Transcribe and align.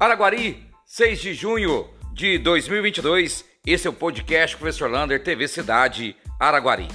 Araguari, 0.00 0.66
6 0.86 1.20
de 1.20 1.34
junho 1.34 1.86
de 2.14 2.38
2022. 2.38 3.44
Esse 3.66 3.86
é 3.86 3.90
o 3.90 3.92
podcast 3.92 4.56
Professor 4.56 4.90
Lander, 4.90 5.22
TV 5.22 5.46
Cidade 5.46 6.16
Araguari. 6.38 6.88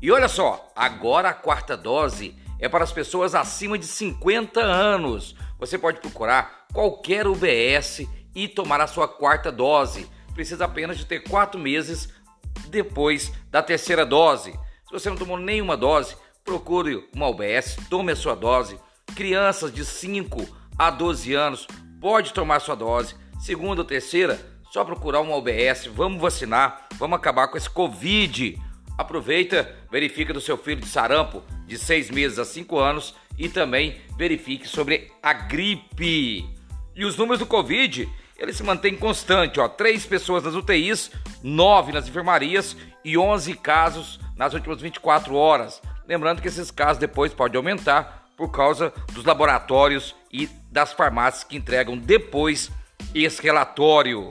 E 0.00 0.12
olha 0.12 0.28
só, 0.28 0.70
agora 0.76 1.30
a 1.30 1.34
quarta 1.34 1.76
dose 1.76 2.36
é 2.60 2.68
para 2.68 2.84
as 2.84 2.92
pessoas 2.92 3.34
acima 3.34 3.76
de 3.76 3.84
50 3.84 4.60
anos. 4.60 5.34
Você 5.58 5.76
pode 5.76 5.98
procurar 5.98 6.68
qualquer 6.72 7.26
UBS 7.26 8.06
e 8.32 8.46
tomar 8.46 8.80
a 8.80 8.86
sua 8.86 9.08
quarta 9.08 9.50
dose. 9.50 10.08
Precisa 10.32 10.66
apenas 10.66 10.96
de 10.96 11.04
ter 11.04 11.24
quatro 11.24 11.58
meses 11.58 12.10
depois 12.68 13.32
da 13.50 13.60
terceira 13.60 14.06
dose. 14.06 14.52
Se 14.86 14.92
você 14.92 15.10
não 15.10 15.16
tomou 15.16 15.36
nenhuma 15.36 15.76
dose, 15.76 16.16
procure 16.44 17.08
uma 17.12 17.26
UBS, 17.26 17.76
tome 17.90 18.12
a 18.12 18.16
sua 18.16 18.36
dose. 18.36 18.78
Crianças 19.16 19.74
de 19.74 19.84
5 19.84 20.46
a 20.78 20.90
12 20.90 21.34
anos 21.34 21.66
pode 22.02 22.34
tomar 22.34 22.58
sua 22.58 22.74
dose. 22.74 23.14
Segunda 23.40 23.82
ou 23.82 23.86
terceira, 23.86 24.44
só 24.72 24.84
procurar 24.84 25.20
uma 25.20 25.36
UBS, 25.36 25.86
vamos 25.86 26.20
vacinar, 26.20 26.88
vamos 26.98 27.16
acabar 27.16 27.46
com 27.46 27.56
esse 27.56 27.70
Covid. 27.70 28.60
Aproveita, 28.98 29.72
verifica 29.90 30.34
do 30.34 30.40
seu 30.40 30.58
filho 30.58 30.80
de 30.80 30.88
sarampo 30.88 31.44
de 31.64 31.78
6 31.78 32.10
meses 32.10 32.38
a 32.40 32.44
5 32.44 32.76
anos 32.76 33.14
e 33.38 33.48
também 33.48 34.00
verifique 34.18 34.66
sobre 34.66 35.12
a 35.22 35.32
gripe. 35.32 36.44
E 36.94 37.04
os 37.04 37.16
números 37.16 37.38
do 37.38 37.46
Covid, 37.46 38.08
eles 38.36 38.56
se 38.56 38.64
mantêm 38.64 38.96
constante, 38.96 39.60
ó, 39.60 39.68
3 39.68 40.04
pessoas 40.04 40.42
nas 40.42 40.54
UTIs, 40.54 41.12
9 41.40 41.92
nas 41.92 42.08
enfermarias 42.08 42.76
e 43.04 43.16
11 43.16 43.54
casos 43.54 44.18
nas 44.36 44.54
últimas 44.54 44.80
24 44.80 45.34
horas. 45.36 45.80
Lembrando 46.06 46.42
que 46.42 46.48
esses 46.48 46.70
casos 46.70 46.98
depois 46.98 47.32
podem 47.32 47.58
aumentar 47.58 48.21
por 48.42 48.50
causa 48.50 48.92
dos 49.12 49.24
laboratórios 49.24 50.16
e 50.32 50.50
das 50.68 50.92
farmácias 50.92 51.44
que 51.44 51.56
entregam 51.56 51.96
depois 51.96 52.72
esse 53.14 53.40
relatório. 53.40 54.26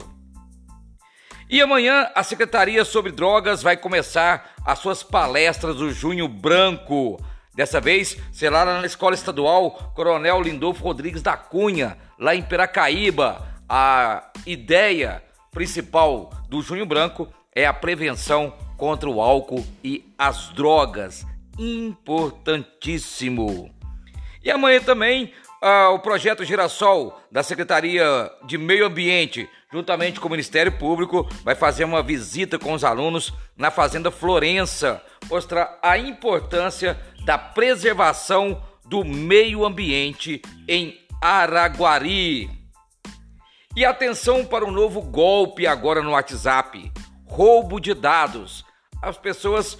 E 1.48 1.62
amanhã 1.62 2.10
a 2.14 2.22
Secretaria 2.22 2.84
sobre 2.84 3.10
Drogas 3.10 3.62
vai 3.62 3.74
começar 3.74 4.52
as 4.66 4.80
suas 4.80 5.02
palestras 5.02 5.76
do 5.76 5.90
Junho 5.90 6.28
Branco. 6.28 7.18
Dessa 7.54 7.80
vez 7.80 8.18
será 8.30 8.66
na 8.66 8.84
Escola 8.84 9.14
Estadual 9.14 9.92
Coronel 9.94 10.42
Lindolfo 10.42 10.84
Rodrigues 10.84 11.22
da 11.22 11.34
Cunha, 11.34 11.96
lá 12.18 12.34
em 12.34 12.42
Piracaíba. 12.42 13.48
A 13.66 14.30
ideia 14.44 15.22
principal 15.50 16.28
do 16.50 16.60
Junho 16.60 16.84
Branco 16.84 17.26
é 17.54 17.64
a 17.64 17.72
prevenção 17.72 18.52
contra 18.76 19.08
o 19.08 19.22
álcool 19.22 19.64
e 19.82 20.12
as 20.18 20.50
drogas. 20.50 21.24
Importantíssimo. 21.58 23.81
E 24.44 24.50
amanhã 24.50 24.80
também 24.80 25.32
ah, 25.60 25.90
o 25.90 26.00
projeto 26.00 26.44
Girassol 26.44 27.20
da 27.30 27.42
Secretaria 27.42 28.30
de 28.44 28.58
Meio 28.58 28.84
Ambiente, 28.84 29.48
juntamente 29.72 30.18
com 30.18 30.26
o 30.26 30.30
Ministério 30.30 30.72
Público, 30.72 31.28
vai 31.44 31.54
fazer 31.54 31.84
uma 31.84 32.02
visita 32.02 32.58
com 32.58 32.72
os 32.72 32.82
alunos 32.82 33.32
na 33.56 33.70
Fazenda 33.70 34.10
Florença, 34.10 35.00
mostrar 35.30 35.78
a 35.80 35.96
importância 35.96 37.00
da 37.24 37.38
preservação 37.38 38.60
do 38.84 39.04
meio 39.04 39.64
ambiente 39.64 40.42
em 40.66 40.98
Araguari. 41.20 42.50
E 43.76 43.84
atenção 43.84 44.44
para 44.44 44.64
um 44.64 44.72
novo 44.72 45.00
golpe 45.00 45.66
agora 45.66 46.02
no 46.02 46.10
WhatsApp: 46.10 46.92
roubo 47.24 47.78
de 47.78 47.94
dados. 47.94 48.64
As 49.00 49.16
pessoas 49.16 49.78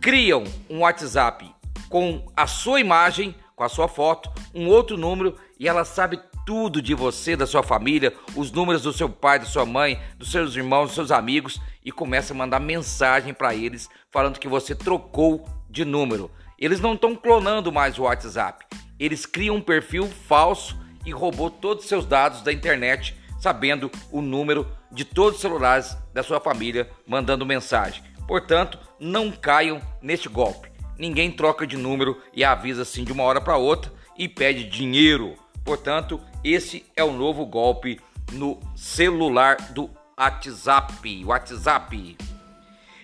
criam 0.00 0.44
um 0.68 0.80
WhatsApp 0.80 1.54
com 1.90 2.26
a 2.34 2.46
sua 2.46 2.80
imagem 2.80 3.34
com 3.60 3.64
a 3.64 3.68
sua 3.68 3.88
foto, 3.88 4.32
um 4.54 4.68
outro 4.68 4.96
número 4.96 5.36
e 5.58 5.68
ela 5.68 5.84
sabe 5.84 6.18
tudo 6.46 6.80
de 6.80 6.94
você, 6.94 7.36
da 7.36 7.46
sua 7.46 7.62
família, 7.62 8.14
os 8.34 8.50
números 8.50 8.80
do 8.80 8.90
seu 8.90 9.06
pai, 9.06 9.38
da 9.38 9.44
sua 9.44 9.66
mãe, 9.66 10.00
dos 10.16 10.30
seus 10.30 10.56
irmãos, 10.56 10.86
dos 10.86 10.94
seus 10.94 11.10
amigos 11.10 11.60
e 11.84 11.92
começa 11.92 12.32
a 12.32 12.36
mandar 12.36 12.58
mensagem 12.58 13.34
para 13.34 13.54
eles 13.54 13.86
falando 14.10 14.38
que 14.38 14.48
você 14.48 14.74
trocou 14.74 15.46
de 15.68 15.84
número. 15.84 16.30
Eles 16.58 16.80
não 16.80 16.94
estão 16.94 17.14
clonando 17.14 17.70
mais 17.70 17.98
o 17.98 18.04
WhatsApp. 18.04 18.64
Eles 18.98 19.26
criam 19.26 19.56
um 19.56 19.60
perfil 19.60 20.08
falso 20.26 20.74
e 21.04 21.10
roubou 21.10 21.50
todos 21.50 21.84
os 21.84 21.88
seus 21.90 22.06
dados 22.06 22.40
da 22.40 22.54
internet, 22.54 23.14
sabendo 23.38 23.90
o 24.10 24.22
número 24.22 24.66
de 24.90 25.04
todos 25.04 25.34
os 25.34 25.42
celulares 25.42 25.94
da 26.14 26.22
sua 26.22 26.40
família, 26.40 26.90
mandando 27.06 27.44
mensagem. 27.44 28.02
Portanto, 28.26 28.78
não 28.98 29.30
caiam 29.30 29.82
neste 30.00 30.30
golpe. 30.30 30.69
Ninguém 31.00 31.30
troca 31.30 31.66
de 31.66 31.78
número 31.78 32.20
e 32.34 32.44
avisa 32.44 32.82
assim 32.82 33.04
de 33.04 33.10
uma 33.10 33.22
hora 33.22 33.40
para 33.40 33.56
outra 33.56 33.90
e 34.18 34.28
pede 34.28 34.64
dinheiro. 34.64 35.34
Portanto, 35.64 36.20
esse 36.44 36.84
é 36.94 37.02
o 37.02 37.10
novo 37.10 37.46
golpe 37.46 37.98
no 38.32 38.60
celular 38.76 39.56
do 39.72 39.88
WhatsApp. 40.18 41.24
WhatsApp. 41.24 42.18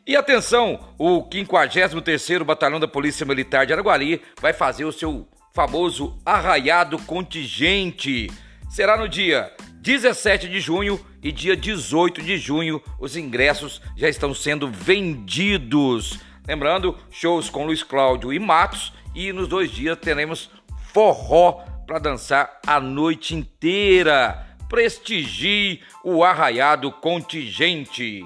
E 0.06 0.14
atenção, 0.14 0.78
o 0.98 1.22
53º 1.22 2.44
Batalhão 2.44 2.78
da 2.78 2.86
Polícia 2.86 3.24
Militar 3.24 3.64
de 3.64 3.72
Araguari 3.72 4.20
vai 4.42 4.52
fazer 4.52 4.84
o 4.84 4.92
seu 4.92 5.26
famoso 5.54 6.18
arraiado 6.22 6.98
contingente. 6.98 8.30
Será 8.68 8.98
no 8.98 9.08
dia 9.08 9.50
17 9.76 10.50
de 10.50 10.60
junho 10.60 11.00
e 11.22 11.32
dia 11.32 11.56
18 11.56 12.20
de 12.20 12.36
junho. 12.36 12.82
Os 13.00 13.16
ingressos 13.16 13.80
já 13.96 14.06
estão 14.06 14.34
sendo 14.34 14.70
vendidos. 14.70 16.20
Lembrando, 16.46 16.96
shows 17.10 17.50
com 17.50 17.66
Luiz 17.66 17.82
Cláudio 17.82 18.32
e 18.32 18.38
Matos 18.38 18.92
e 19.14 19.32
nos 19.32 19.48
dois 19.48 19.70
dias 19.70 19.98
teremos 19.98 20.48
forró 20.92 21.64
para 21.86 21.98
dançar 21.98 22.60
a 22.64 22.78
noite 22.78 23.34
inteira. 23.34 24.46
Prestigie 24.68 25.82
o 26.04 26.22
arraiado 26.22 26.92
contingente. 26.92 28.24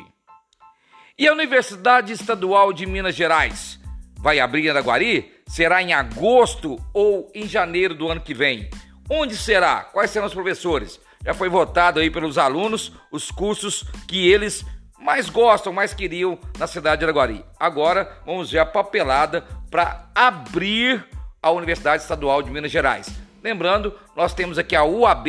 E 1.19 1.29
a 1.29 1.33
Universidade 1.33 2.13
Estadual 2.13 2.73
de 2.73 2.87
Minas 2.87 3.15
Gerais 3.15 3.81
vai 4.19 4.39
abrir 4.39 4.67
em 4.67 4.71
Araguari? 4.71 5.33
Será 5.47 5.83
em 5.83 5.93
agosto 5.93 6.79
ou 6.93 7.31
em 7.35 7.47
janeiro 7.47 7.95
do 7.95 8.09
ano 8.09 8.21
que 8.21 8.35
vem? 8.35 8.69
Onde 9.09 9.37
será? 9.37 9.83
Quais 9.83 10.11
serão 10.11 10.27
os 10.27 10.35
professores? 10.35 11.01
Já 11.25 11.35
foi 11.35 11.49
votado 11.49 12.01
aí 12.01 12.11
pelos 12.11 12.39
alunos 12.39 12.93
os 13.11 13.31
cursos 13.31 13.85
que 14.07 14.31
eles 14.31 14.65
mais 15.01 15.29
gostam, 15.31 15.73
mais 15.73 15.95
queriam 15.95 16.39
na 16.59 16.67
cidade 16.67 17.01
de 17.01 17.05
Araguari. 17.05 17.45
Agora 17.59 18.11
vamos 18.25 18.51
ver 18.51 18.59
a 18.59 18.67
papelada 18.67 19.45
para 19.71 20.09
abrir 20.15 21.05
a 21.43 21.51
Universidade 21.51 22.03
Estadual 22.03 22.43
de 22.43 22.51
Minas 22.51 22.71
Gerais. 22.71 23.09
Lembrando, 23.43 23.95
nós 24.15 24.35
temos 24.35 24.59
aqui 24.59 24.77
a 24.77 24.85
UAB, 24.85 25.29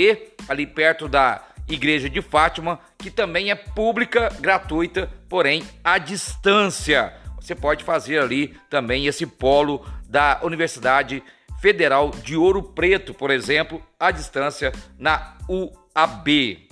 ali 0.49 0.67
perto 0.67 1.07
da 1.07 1.41
Igreja 1.69 2.09
de 2.09 2.21
Fátima, 2.21 2.79
que 2.97 3.09
também 3.09 3.49
é 3.49 3.55
pública, 3.55 4.29
gratuita, 4.39 5.09
porém 5.29 5.63
à 5.83 5.97
distância. 5.97 7.13
Você 7.39 7.55
pode 7.55 7.83
fazer 7.83 8.19
ali 8.19 8.49
também 8.69 9.07
esse 9.07 9.25
polo 9.25 9.85
da 10.07 10.39
Universidade 10.43 11.23
Federal 11.61 12.11
de 12.11 12.35
Ouro 12.35 12.61
Preto, 12.61 13.13
por 13.13 13.31
exemplo, 13.31 13.81
à 13.99 14.11
distância 14.11 14.73
na 14.99 15.37
UAB. 15.47 16.70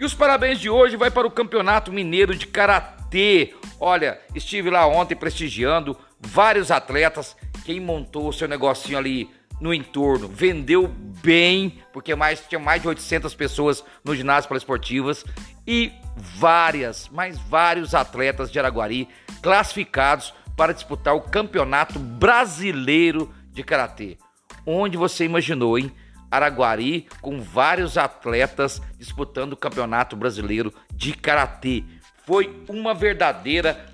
E 0.00 0.04
os 0.04 0.14
parabéns 0.14 0.60
de 0.60 0.70
hoje 0.70 0.96
vai 0.96 1.10
para 1.10 1.26
o 1.26 1.30
Campeonato 1.30 1.92
Mineiro 1.92 2.36
de 2.36 2.46
Karatê. 2.46 3.54
Olha, 3.80 4.20
estive 4.32 4.70
lá 4.70 4.86
ontem 4.86 5.16
prestigiando 5.16 5.96
vários 6.20 6.70
atletas. 6.70 7.36
Quem 7.64 7.80
montou 7.80 8.28
o 8.28 8.32
seu 8.32 8.46
negocinho 8.46 8.96
ali 8.96 9.28
no 9.60 9.74
entorno 9.74 10.28
vendeu 10.28 10.86
bem, 10.86 11.82
porque 11.92 12.14
mais 12.14 12.40
tinha 12.48 12.60
mais 12.60 12.80
de 12.80 12.86
800 12.86 13.34
pessoas 13.34 13.84
no 14.04 14.14
ginásio 14.14 14.56
esportivas 14.56 15.24
e 15.66 15.90
várias, 16.16 17.08
mais 17.08 17.36
vários 17.36 17.92
atletas 17.92 18.52
de 18.52 18.58
Araguari 18.60 19.08
classificados 19.42 20.32
para 20.56 20.72
disputar 20.72 21.16
o 21.16 21.22
Campeonato 21.22 21.98
Brasileiro 21.98 23.34
de 23.50 23.64
Karatê. 23.64 24.16
Onde 24.64 24.96
você 24.96 25.24
imaginou, 25.24 25.76
hein? 25.76 25.92
Araguari 26.30 27.08
com 27.20 27.40
vários 27.40 27.96
atletas 27.96 28.80
disputando 28.98 29.52
o 29.52 29.56
Campeonato 29.56 30.16
Brasileiro 30.16 30.72
de 30.92 31.12
Karatê. 31.12 31.84
Foi 32.26 32.64
uma 32.68 32.94
verdadeira 32.94 33.86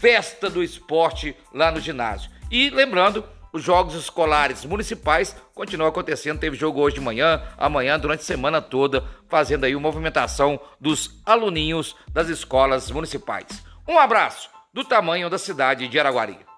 festa 0.00 0.48
do 0.48 0.62
esporte 0.62 1.36
lá 1.52 1.70
no 1.70 1.80
ginásio. 1.80 2.30
E 2.50 2.70
lembrando, 2.70 3.24
os 3.52 3.62
jogos 3.62 3.94
escolares 3.94 4.64
municipais 4.64 5.36
continuam 5.54 5.88
acontecendo. 5.88 6.38
Teve 6.38 6.56
jogo 6.56 6.80
hoje 6.80 6.96
de 6.96 7.00
manhã, 7.00 7.42
amanhã, 7.58 7.98
durante 7.98 8.20
a 8.20 8.24
semana 8.24 8.62
toda, 8.62 9.04
fazendo 9.28 9.64
aí 9.64 9.74
uma 9.74 9.82
movimentação 9.82 10.60
dos 10.80 11.20
aluninhos 11.26 11.96
das 12.12 12.28
escolas 12.28 12.90
municipais. 12.90 13.64
Um 13.88 13.98
abraço 13.98 14.48
do 14.72 14.84
tamanho 14.84 15.28
da 15.28 15.38
cidade 15.38 15.88
de 15.88 15.98
Araguari. 15.98 16.49